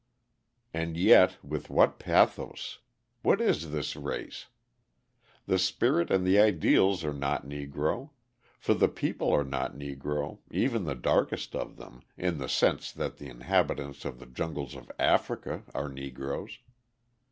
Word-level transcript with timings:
And 0.73 0.97
yet, 0.97 1.37
with 1.45 1.69
what 1.69 1.99
pathos! 1.99 2.79
What 3.21 3.39
is 3.39 3.69
this 3.69 3.95
race? 3.95 4.47
The 5.45 5.59
spirit 5.59 6.09
and 6.09 6.25
the 6.25 6.39
ideals 6.39 7.03
are 7.05 7.13
not 7.13 7.45
Negro: 7.45 8.09
for 8.57 8.73
the 8.73 8.87
people 8.87 9.31
are 9.31 9.43
not 9.43 9.77
Negro, 9.77 10.39
even 10.49 10.85
the 10.85 10.95
darkest 10.95 11.55
of 11.55 11.77
them, 11.77 12.01
in 12.17 12.39
the 12.39 12.49
sense 12.49 12.91
that 12.93 13.17
the 13.17 13.29
inhabitants 13.29 14.03
of 14.03 14.17
the 14.17 14.25
jungles 14.25 14.73
of 14.75 14.91
Africa 14.97 15.65
are 15.75 15.87
Negroes. 15.87 16.57